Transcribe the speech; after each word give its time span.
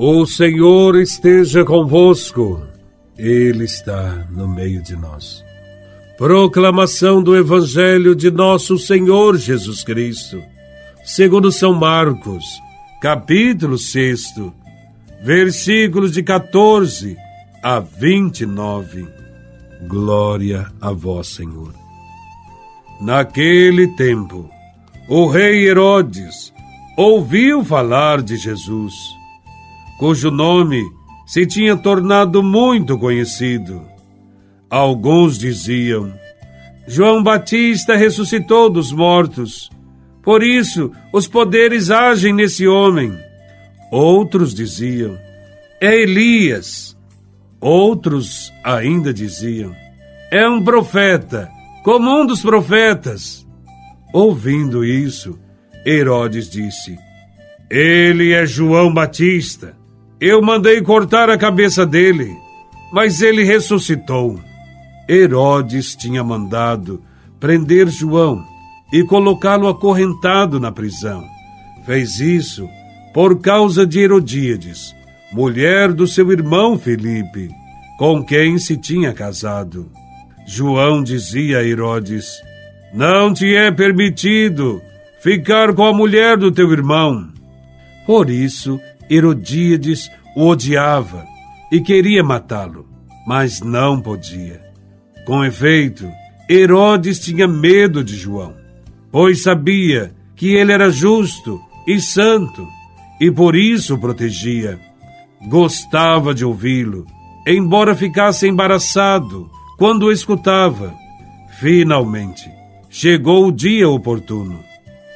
O 0.00 0.24
Senhor 0.24 0.94
esteja 0.94 1.64
convosco, 1.64 2.62
Ele 3.18 3.64
está 3.64 4.28
no 4.30 4.46
meio 4.46 4.80
de 4.80 4.94
nós. 4.94 5.44
Proclamação 6.16 7.20
do 7.20 7.36
Evangelho 7.36 8.14
de 8.14 8.30
Nosso 8.30 8.78
Senhor 8.78 9.36
Jesus 9.36 9.82
Cristo, 9.82 10.40
segundo 11.04 11.50
São 11.50 11.74
Marcos, 11.74 12.44
capítulo 13.02 13.76
6, 13.76 14.34
versículos 15.20 16.12
de 16.12 16.22
14 16.22 17.16
a 17.60 17.80
29. 17.80 19.04
Glória 19.88 20.70
a 20.80 20.92
Vós, 20.92 21.26
Senhor. 21.26 21.74
Naquele 23.00 23.88
tempo, 23.96 24.48
o 25.08 25.26
rei 25.26 25.66
Herodes 25.66 26.52
ouviu 26.96 27.64
falar 27.64 28.22
de 28.22 28.36
Jesus 28.36 29.17
cujo 29.98 30.30
nome 30.30 30.82
se 31.26 31.44
tinha 31.44 31.76
tornado 31.76 32.42
muito 32.42 32.96
conhecido. 32.98 33.82
Alguns 34.70 35.38
diziam: 35.38 36.12
João 36.86 37.22
Batista 37.22 37.96
ressuscitou 37.96 38.70
dos 38.70 38.92
mortos, 38.92 39.70
por 40.22 40.42
isso 40.42 40.92
os 41.12 41.26
poderes 41.26 41.90
agem 41.90 42.32
nesse 42.32 42.66
homem. 42.66 43.12
Outros 43.90 44.54
diziam: 44.54 45.18
É 45.80 45.94
Elias. 45.94 46.96
Outros 47.60 48.52
ainda 48.62 49.12
diziam: 49.12 49.74
É 50.30 50.48
um 50.48 50.62
profeta, 50.62 51.50
como 51.82 52.10
um 52.10 52.24
dos 52.24 52.40
profetas. 52.40 53.46
Ouvindo 54.12 54.84
isso, 54.84 55.38
Herodes 55.84 56.50
disse: 56.50 56.98
Ele 57.70 58.32
é 58.32 58.46
João 58.46 58.92
Batista. 58.92 59.77
Eu 60.20 60.42
mandei 60.42 60.82
cortar 60.82 61.30
a 61.30 61.38
cabeça 61.38 61.86
dele, 61.86 62.36
mas 62.92 63.22
ele 63.22 63.44
ressuscitou. 63.44 64.40
Herodes 65.08 65.94
tinha 65.94 66.24
mandado 66.24 67.00
prender 67.38 67.88
João 67.88 68.44
e 68.92 69.04
colocá-lo 69.04 69.68
acorrentado 69.68 70.58
na 70.58 70.72
prisão. 70.72 71.24
Fez 71.86 72.18
isso 72.18 72.68
por 73.14 73.40
causa 73.40 73.86
de 73.86 74.00
Herodíades, 74.00 74.94
mulher 75.32 75.92
do 75.92 76.06
seu 76.06 76.30
irmão 76.32 76.78
Felipe, 76.78 77.48
com 77.98 78.22
quem 78.24 78.58
se 78.58 78.76
tinha 78.76 79.12
casado. 79.12 79.90
João 80.46 81.02
dizia 81.02 81.58
a 81.58 81.64
Herodes: 81.64 82.42
Não 82.92 83.32
te 83.32 83.54
é 83.54 83.70
permitido 83.70 84.82
ficar 85.20 85.74
com 85.74 85.84
a 85.84 85.92
mulher 85.92 86.36
do 86.36 86.50
teu 86.50 86.72
irmão. 86.72 87.28
Por 88.06 88.30
isso, 88.30 88.80
Herodíades 89.10 90.10
o 90.36 90.46
odiava 90.46 91.26
e 91.70 91.80
queria 91.80 92.22
matá-lo, 92.22 92.86
mas 93.26 93.60
não 93.60 94.00
podia. 94.00 94.62
Com 95.26 95.44
efeito, 95.44 96.10
Herodes 96.48 97.18
tinha 97.18 97.46
medo 97.46 98.02
de 98.02 98.16
João, 98.16 98.54
pois 99.10 99.42
sabia 99.42 100.14
que 100.34 100.54
ele 100.54 100.72
era 100.72 100.90
justo 100.90 101.60
e 101.86 102.00
santo 102.00 102.66
e 103.20 103.30
por 103.30 103.56
isso 103.56 103.94
o 103.94 103.98
protegia. 103.98 104.78
Gostava 105.48 106.34
de 106.34 106.44
ouvi-lo, 106.44 107.04
embora 107.46 107.94
ficasse 107.94 108.46
embaraçado 108.46 109.50
quando 109.76 110.04
o 110.06 110.12
escutava. 110.12 110.94
Finalmente, 111.58 112.48
chegou 112.88 113.46
o 113.46 113.52
dia 113.52 113.88
oportuno. 113.88 114.60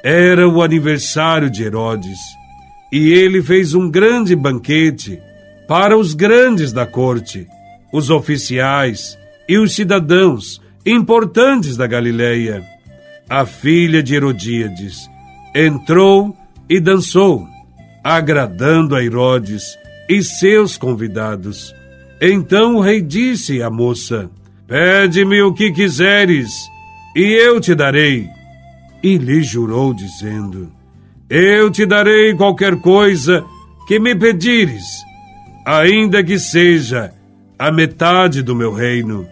Era 0.03 0.49
o 0.49 0.63
aniversário 0.63 1.49
de 1.49 1.63
Herodes 1.63 2.19
e 2.93 3.11
ele 3.11 3.43
fez 3.43 3.73
um 3.73 3.91
grande 3.91 4.37
banquete 4.37 5.19
para 5.67 5.97
os 5.97 6.13
grandes 6.13 6.71
da 6.73 6.85
corte, 6.85 7.47
os 7.91 8.11
oficiais 8.11 9.19
e 9.49 9.57
os 9.57 9.75
cidadãos 9.75 10.61
importantes 10.85 11.75
da 11.75 11.87
Galileia. 11.87 12.63
A 13.31 13.47
filha 13.47 14.03
de 14.03 14.15
Herodíades 14.15 15.09
entrou 15.55 16.37
e 16.69 16.79
dançou, 16.79 17.47
agradando 18.05 18.95
a 18.95 19.03
Herodes 19.03 19.79
e 20.07 20.23
seus 20.23 20.77
convidados. 20.77 21.75
Então 22.21 22.77
o 22.77 22.81
rei 22.81 23.01
disse 23.01 23.63
à 23.63 23.71
moça: 23.71 24.31
Pede-me 24.67 25.41
o 25.41 25.55
que 25.55 25.73
quiseres, 25.73 26.53
e 27.17 27.23
eu 27.23 27.59
te 27.59 27.75
darei. 27.75 28.29
E 29.03 29.17
lhe 29.17 29.43
jurou, 29.43 29.95
dizendo: 29.95 30.82
eu 31.29 31.71
te 31.71 31.87
darei 31.87 32.35
qualquer 32.35 32.77
coisa 32.77 33.45
que 33.87 33.99
me 33.99 34.15
pedires, 34.15 34.85
ainda 35.65 36.23
que 36.23 36.39
seja 36.39 37.13
a 37.59 37.71
metade 37.71 38.43
do 38.43 38.55
meu 38.55 38.73
reino. 38.73 39.27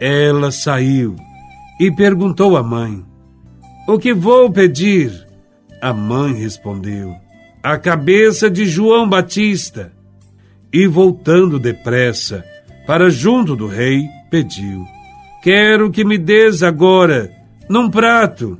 Ela 0.00 0.50
saiu 0.50 1.16
e 1.78 1.90
perguntou 1.90 2.56
à 2.56 2.62
mãe: 2.62 3.04
O 3.86 3.98
que 3.98 4.14
vou 4.14 4.50
pedir? 4.50 5.12
A 5.80 5.92
mãe 5.92 6.34
respondeu: 6.34 7.14
A 7.62 7.78
cabeça 7.78 8.50
de 8.50 8.66
João 8.66 9.08
Batista. 9.08 9.92
E 10.72 10.86
voltando 10.86 11.58
depressa 11.58 12.44
para 12.86 13.10
junto 13.10 13.56
do 13.56 13.66
rei, 13.66 14.08
pediu: 14.30 14.86
Quero 15.42 15.90
que 15.90 16.04
me 16.04 16.16
des 16.18 16.62
agora, 16.62 17.30
num 17.68 17.90
prato, 17.90 18.58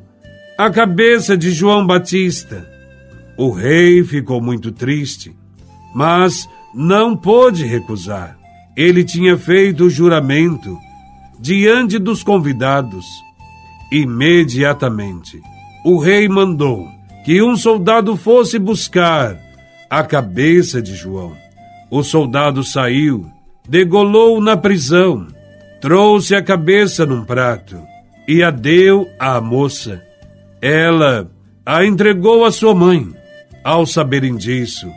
a 0.60 0.68
cabeça 0.68 1.38
de 1.38 1.50
João 1.52 1.86
Batista. 1.86 2.68
O 3.34 3.50
rei 3.50 4.04
ficou 4.04 4.42
muito 4.42 4.70
triste, 4.70 5.34
mas 5.94 6.46
não 6.74 7.16
pôde 7.16 7.64
recusar. 7.64 8.38
Ele 8.76 9.02
tinha 9.02 9.38
feito 9.38 9.84
o 9.84 9.88
juramento 9.90 10.76
diante 11.38 11.98
dos 11.98 12.22
convidados. 12.22 13.06
Imediatamente, 13.90 15.40
o 15.82 15.98
rei 15.98 16.28
mandou 16.28 16.86
que 17.24 17.40
um 17.42 17.56
soldado 17.56 18.14
fosse 18.14 18.58
buscar 18.58 19.38
a 19.88 20.02
cabeça 20.02 20.82
de 20.82 20.94
João. 20.94 21.34
O 21.90 22.02
soldado 22.02 22.62
saiu, 22.62 23.26
degolou 23.66 24.38
na 24.42 24.58
prisão, 24.58 25.26
trouxe 25.80 26.34
a 26.34 26.42
cabeça 26.42 27.06
num 27.06 27.24
prato 27.24 27.80
e 28.28 28.42
a 28.42 28.50
deu 28.50 29.08
à 29.18 29.40
moça. 29.40 30.09
Ela 30.60 31.30
a 31.64 31.84
entregou 31.84 32.44
à 32.44 32.52
sua 32.52 32.74
mãe. 32.74 33.14
Ao 33.62 33.86
saberem 33.86 34.36
disso, 34.36 34.90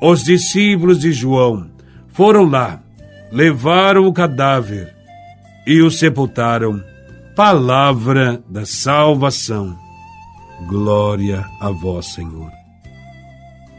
os 0.00 0.22
discípulos 0.22 1.00
de 1.00 1.12
João 1.12 1.70
foram 2.08 2.44
lá, 2.44 2.80
levaram 3.30 4.06
o 4.06 4.12
cadáver 4.12 4.94
e 5.66 5.80
o 5.82 5.90
sepultaram. 5.90 6.82
Palavra 7.36 8.40
da 8.48 8.64
salvação. 8.64 9.76
Glória 10.68 11.44
a 11.60 11.70
vós, 11.70 12.06
Senhor. 12.06 12.50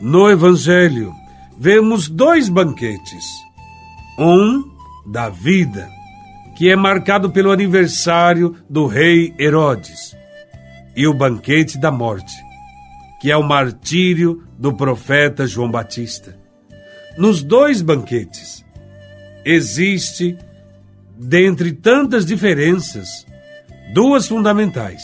No 0.02 0.29
Evangelho, 0.29 1.13
vemos 1.57 2.09
dois 2.09 2.50
banquetes. 2.50 3.25
Um 4.19 4.63
da 5.06 5.29
vida, 5.29 5.90
que 6.57 6.69
é 6.69 6.75
marcado 6.75 7.31
pelo 7.31 7.52
aniversário 7.52 8.56
do 8.69 8.88
rei 8.88 9.34
Herodes 9.40 10.16
e 10.95 11.07
o 11.07 11.13
banquete 11.13 11.78
da 11.78 11.91
morte, 11.91 12.33
que 13.19 13.29
é 13.31 13.38
o 13.38 13.44
martírio 13.44 14.44
do 14.57 14.73
profeta 14.73 15.45
João 15.45 15.69
Batista. 15.69 16.38
Nos 17.17 17.44
dois 17.44 17.81
banquetes 17.81 18.63
existe, 19.44 20.38
dentre 21.17 21.73
tantas 21.73 22.25
diferenças, 22.25 23.25
duas 23.94 24.28
fundamentais. 24.28 25.03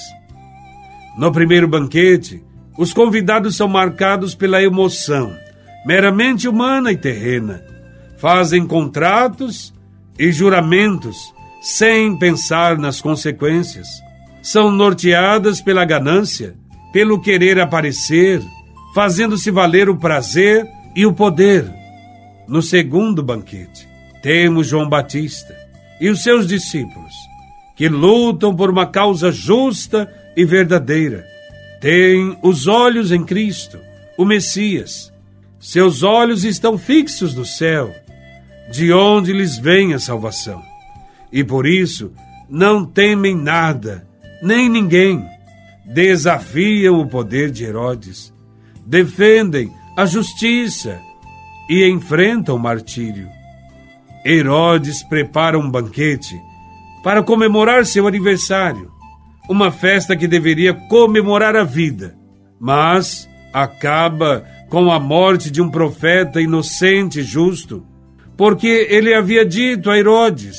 No 1.17 1.31
primeiro 1.31 1.67
banquete, 1.67 2.43
os 2.77 2.93
convidados 2.93 3.55
são 3.55 3.67
marcados 3.67 4.33
pela 4.33 4.63
emoção, 4.63 5.35
meramente 5.85 6.47
humana 6.47 6.91
e 6.91 6.97
terrena. 6.97 7.63
Fazem 8.17 8.65
contratos 8.65 9.73
e 10.17 10.31
juramentos 10.31 11.17
sem 11.61 12.17
pensar 12.17 12.77
nas 12.77 13.01
consequências 13.01 13.87
são 14.41 14.71
norteadas 14.71 15.61
pela 15.61 15.85
ganância, 15.85 16.55
pelo 16.91 17.21
querer 17.21 17.59
aparecer, 17.59 18.41
fazendo-se 18.93 19.51
valer 19.51 19.89
o 19.89 19.97
prazer 19.97 20.67
e 20.95 21.05
o 21.05 21.13
poder. 21.13 21.71
No 22.47 22.61
segundo 22.61 23.23
banquete, 23.23 23.87
temos 24.21 24.67
João 24.67 24.89
Batista 24.89 25.55
e 25.99 26.09
os 26.09 26.23
seus 26.23 26.47
discípulos, 26.47 27.13
que 27.75 27.87
lutam 27.87 28.55
por 28.55 28.69
uma 28.69 28.85
causa 28.85 29.31
justa 29.31 30.11
e 30.35 30.43
verdadeira. 30.43 31.25
Têm 31.79 32.37
os 32.41 32.67
olhos 32.67 33.11
em 33.11 33.23
Cristo, 33.23 33.79
o 34.17 34.25
Messias. 34.25 35.11
Seus 35.59 36.01
olhos 36.01 36.43
estão 36.43 36.77
fixos 36.77 37.35
no 37.35 37.45
céu, 37.45 37.93
de 38.71 38.91
onde 38.91 39.31
lhes 39.31 39.57
vem 39.57 39.93
a 39.93 39.99
salvação. 39.99 40.61
E 41.31 41.43
por 41.43 41.65
isso 41.65 42.11
não 42.49 42.83
temem 42.83 43.35
nada 43.35 44.07
nem 44.41 44.67
ninguém. 44.69 45.25
Desafiam 45.85 46.99
o 46.99 47.07
poder 47.07 47.51
de 47.51 47.63
Herodes, 47.63 48.33
defendem 48.85 49.71
a 49.97 50.05
justiça 50.05 50.99
e 51.69 51.87
enfrenta 51.87 52.53
o 52.53 52.59
martírio. 52.59 53.27
Herodes 54.25 55.03
prepara 55.03 55.57
um 55.57 55.69
banquete 55.69 56.39
para 57.03 57.23
comemorar 57.23 57.85
seu 57.85 58.07
aniversário, 58.07 58.91
uma 59.49 59.71
festa 59.71 60.15
que 60.15 60.27
deveria 60.27 60.73
comemorar 60.73 61.55
a 61.55 61.63
vida, 61.63 62.15
mas 62.59 63.27
acaba 63.51 64.45
com 64.69 64.91
a 64.91 64.99
morte 64.99 65.51
de 65.51 65.61
um 65.61 65.69
profeta 65.69 66.39
inocente 66.39 67.19
e 67.19 67.23
justo, 67.23 67.85
porque 68.37 68.87
ele 68.89 69.13
havia 69.13 69.45
dito 69.45 69.89
a 69.89 69.97
Herodes 69.97 70.57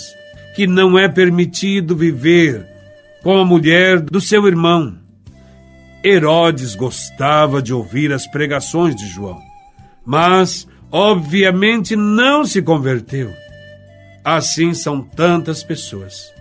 que 0.55 0.67
não 0.67 0.99
é 0.99 1.08
permitido 1.08 1.96
viver 1.96 2.72
com 3.23 3.39
a 3.39 3.45
mulher 3.45 4.01
do 4.01 4.21
seu 4.21 4.47
irmão. 4.47 4.99
Herodes 6.05 6.75
gostava 6.75 7.63
de 7.63 7.73
ouvir 7.73 8.13
as 8.13 8.27
pregações 8.27 8.97
de 8.97 9.07
João, 9.07 9.41
mas 10.05 10.67
obviamente 10.91 11.95
não 11.95 12.45
se 12.45 12.61
converteu. 12.61 13.33
Assim 14.25 14.75
são 14.75 15.01
tantas 15.01 15.63
pessoas 15.63 16.33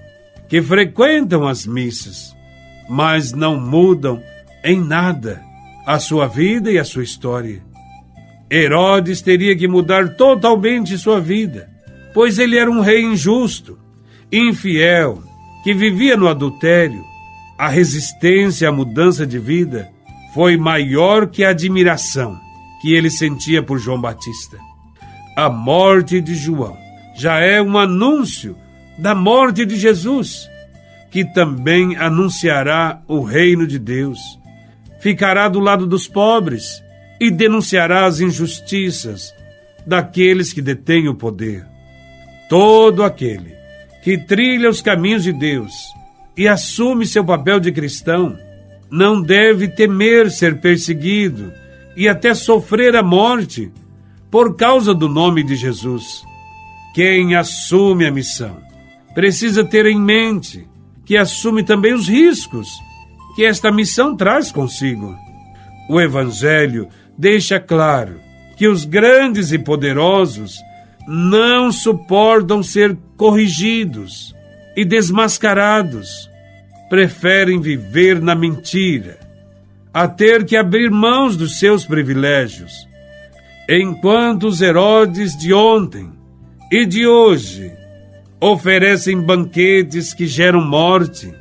que 0.49 0.61
frequentam 0.61 1.47
as 1.47 1.65
missas, 1.65 2.35
mas 2.89 3.31
não 3.31 3.59
mudam 3.59 4.21
em 4.63 4.79
nada 4.81 5.41
a 5.85 5.99
sua 5.99 6.27
vida 6.27 6.71
e 6.71 6.77
a 6.77 6.83
sua 6.83 7.03
história. 7.03 7.63
Herodes 8.49 9.21
teria 9.21 9.55
que 9.55 9.67
mudar 9.67 10.15
totalmente 10.15 10.97
sua 10.97 11.21
vida, 11.21 11.69
pois 12.13 12.37
ele 12.37 12.57
era 12.57 12.69
um 12.69 12.81
rei 12.81 13.01
injusto, 13.01 13.79
infiel, 14.31 15.23
que 15.63 15.73
vivia 15.73 16.17
no 16.17 16.27
adultério. 16.27 17.05
A 17.57 17.67
resistência 17.67 18.69
à 18.69 18.71
mudança 18.71 19.25
de 19.25 19.37
vida 19.37 19.91
foi 20.33 20.57
maior 20.57 21.27
que 21.27 21.43
a 21.43 21.49
admiração 21.49 22.39
que 22.81 22.93
ele 22.93 23.09
sentia 23.09 23.61
por 23.61 23.77
João 23.77 24.01
Batista. 24.01 24.57
A 25.35 25.49
morte 25.49 26.19
de 26.19 26.33
João 26.33 26.75
já 27.15 27.39
é 27.39 27.61
um 27.61 27.77
anúncio 27.77 28.57
da 28.97 29.13
morte 29.13 29.65
de 29.65 29.75
Jesus, 29.75 30.49
que 31.11 31.23
também 31.23 31.95
anunciará 31.95 33.01
o 33.07 33.21
reino 33.21 33.67
de 33.67 33.77
Deus. 33.77 34.19
Ficará 34.99 35.47
do 35.47 35.59
lado 35.59 35.85
dos 35.85 36.07
pobres 36.07 36.83
e 37.19 37.29
denunciará 37.29 38.05
as 38.05 38.19
injustiças 38.19 39.33
daqueles 39.85 40.51
que 40.53 40.61
detêm 40.61 41.07
o 41.07 41.15
poder. 41.15 41.65
Todo 42.49 43.03
aquele 43.03 43.60
que 44.03 44.17
trilha 44.17 44.69
os 44.69 44.81
caminhos 44.81 45.23
de 45.23 45.31
Deus 45.31 45.73
e 46.35 46.47
assume 46.47 47.05
seu 47.05 47.23
papel 47.23 47.59
de 47.59 47.71
cristão 47.71 48.37
não 48.89 49.21
deve 49.21 49.67
temer 49.67 50.29
ser 50.29 50.59
perseguido 50.59 51.53
e 51.95 52.09
até 52.09 52.33
sofrer 52.33 52.95
a 52.95 53.03
morte 53.03 53.71
por 54.29 54.55
causa 54.55 54.93
do 54.93 55.07
nome 55.07 55.43
de 55.43 55.55
Jesus. 55.55 56.23
Quem 56.93 57.35
assume 57.35 58.05
a 58.05 58.11
missão 58.11 58.57
precisa 59.13 59.63
ter 59.63 59.85
em 59.85 59.99
mente 59.99 60.67
que 61.05 61.17
assume 61.17 61.63
também 61.63 61.93
os 61.93 62.07
riscos 62.07 62.67
que 63.35 63.45
esta 63.45 63.71
missão 63.71 64.15
traz 64.15 64.51
consigo. 64.51 65.15
O 65.89 65.99
Evangelho 65.99 66.89
deixa 67.17 67.59
claro 67.59 68.19
que 68.57 68.67
os 68.67 68.85
grandes 68.85 69.51
e 69.51 69.59
poderosos 69.59 70.55
não 71.07 71.71
suportam 71.71 72.61
ser 72.61 72.97
corrigidos 73.17 74.35
e 74.75 74.85
desmascarados, 74.85 76.29
preferem 76.89 77.59
viver 77.59 78.21
na 78.21 78.35
mentira, 78.35 79.19
a 79.93 80.07
ter 80.07 80.45
que 80.45 80.55
abrir 80.55 80.89
mãos 80.89 81.35
dos 81.35 81.59
seus 81.59 81.85
privilégios, 81.85 82.71
enquanto 83.69 84.47
os 84.47 84.61
Herodes 84.61 85.37
de 85.37 85.53
ontem 85.53 86.11
e 86.71 86.85
de 86.85 87.05
hoje 87.05 87.71
oferecem 88.39 89.21
banquetes 89.21 90.13
que 90.13 90.25
geram 90.25 90.61
morte, 90.61 91.33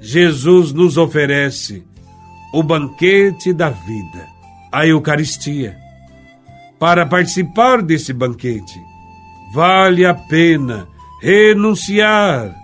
Jesus 0.00 0.72
nos 0.72 0.96
oferece 0.96 1.84
o 2.52 2.62
banquete 2.62 3.52
da 3.52 3.70
vida, 3.70 4.26
a 4.70 4.86
Eucaristia. 4.86 5.76
Para 6.78 7.06
participar 7.06 7.80
desse 7.80 8.12
banquete, 8.12 8.78
vale 9.56 10.04
a 10.04 10.12
pena 10.12 10.86
renunciar 11.22 12.54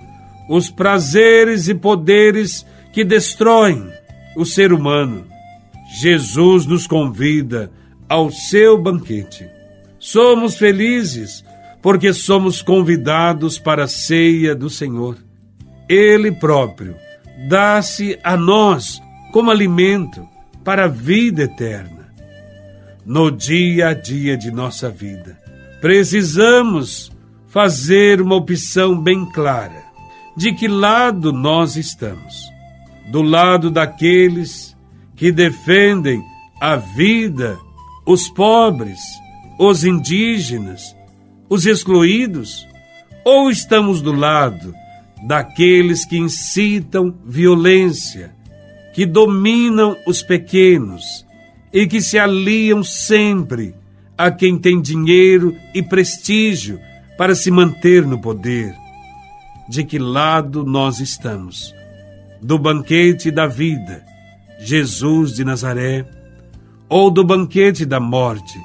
os 0.47 0.69
prazeres 0.69 1.67
e 1.67 1.75
poderes 1.75 2.67
que 2.93 3.03
destroem 3.03 3.91
o 4.37 4.45
ser 4.45 4.75
humano. 4.75 5.25
Jesus 5.99 6.67
nos 6.67 6.87
convida 6.87 7.73
ao 8.07 8.31
seu 8.31 8.77
banquete. 8.77 9.49
Somos 9.99 10.57
felizes 10.57 11.43
porque 11.81 12.13
somos 12.13 12.61
convidados 12.61 13.59
para 13.59 13.85
a 13.85 13.89
ceia 13.89 14.55
do 14.55 14.69
Senhor. 14.69 15.17
Ele 15.89 16.31
próprio 16.31 16.95
dá-se 17.49 18.19
a 18.23 18.37
nós 18.37 19.01
como 19.33 19.51
alimento 19.51 20.29
para 20.63 20.85
a 20.85 20.89
vida 20.89 21.45
eterna. 21.45 22.13
No 23.07 23.31
dia 23.31 23.89
a 23.89 23.95
dia 23.95 24.37
de 24.37 24.51
nossa 24.51 24.91
vida, 24.91 25.42
precisamos 25.83 27.11
fazer 27.49 28.23
uma 28.23 28.37
opção 28.37 28.97
bem 28.97 29.27
clara 29.27 29.83
de 30.37 30.53
que 30.53 30.69
lado 30.69 31.33
nós 31.33 31.77
estamos. 31.77 32.53
Do 33.11 33.21
lado 33.21 33.69
daqueles 33.69 34.77
que 35.17 35.33
defendem 35.33 36.23
a 36.61 36.77
vida, 36.77 37.59
os 38.07 38.29
pobres, 38.29 39.01
os 39.59 39.83
indígenas, 39.83 40.95
os 41.51 41.67
excluídos? 41.67 42.65
Ou 43.25 43.51
estamos 43.51 44.01
do 44.01 44.13
lado 44.13 44.73
daqueles 45.27 46.05
que 46.05 46.17
incitam 46.17 47.13
violência, 47.27 48.33
que 48.95 49.05
dominam 49.05 49.97
os 50.07 50.23
pequenos 50.23 51.27
e 51.73 51.89
que 51.89 52.01
se 52.01 52.21
aliam 52.21 52.85
sempre 52.85 53.82
a 54.17 54.31
quem 54.31 54.59
tem 54.59 54.81
dinheiro 54.81 55.57
e 55.75 55.83
prestígio 55.83 56.81
para 57.17 57.35
se 57.35 57.51
manter 57.51 58.07
no 58.07 58.21
poder? 58.21 58.75
De 59.69 59.85
que 59.85 59.99
lado 59.99 60.65
nós 60.65 61.01
estamos? 61.01 61.75
Do 62.41 62.59
banquete 62.59 63.31
da 63.31 63.47
vida, 63.47 64.05
Jesus 64.59 65.35
de 65.35 65.45
Nazaré, 65.45 66.05
ou 66.89 67.11
do 67.11 67.25
banquete 67.25 67.87
da 67.87 68.01
morte, 68.01 68.59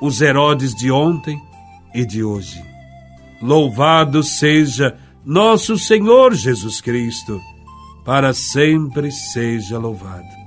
os 0.00 0.20
Herodes 0.20 0.74
de 0.74 0.90
ontem? 0.90 1.40
e 1.94 2.04
de 2.04 2.22
hoje. 2.22 2.62
Louvado 3.42 4.22
seja 4.22 4.96
nosso 5.24 5.78
Senhor 5.78 6.34
Jesus 6.34 6.80
Cristo, 6.80 7.40
para 8.04 8.32
sempre 8.32 9.10
seja 9.10 9.78
louvado. 9.78 10.39